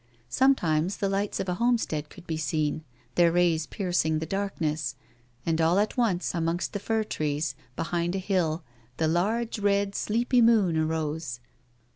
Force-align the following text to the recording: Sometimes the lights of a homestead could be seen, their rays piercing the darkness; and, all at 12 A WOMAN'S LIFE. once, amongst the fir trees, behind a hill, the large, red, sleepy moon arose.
Sometimes 0.29 0.97
the 0.97 1.07
lights 1.07 1.39
of 1.39 1.47
a 1.47 1.53
homestead 1.61 2.09
could 2.09 2.25
be 2.25 2.35
seen, 2.35 2.83
their 3.13 3.31
rays 3.31 3.67
piercing 3.67 4.17
the 4.17 4.25
darkness; 4.25 4.95
and, 5.45 5.61
all 5.61 5.77
at 5.77 5.91
12 5.91 5.91
A 5.91 5.93
WOMAN'S 6.09 6.33
LIFE. 6.33 6.33
once, 6.33 6.33
amongst 6.43 6.73
the 6.73 6.79
fir 6.79 7.03
trees, 7.03 7.53
behind 7.75 8.15
a 8.15 8.17
hill, 8.17 8.63
the 8.97 9.07
large, 9.07 9.59
red, 9.59 9.93
sleepy 9.93 10.41
moon 10.41 10.75
arose. 10.75 11.39